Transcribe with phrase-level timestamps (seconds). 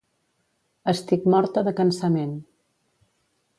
[0.93, 2.35] Estic morta de cansament.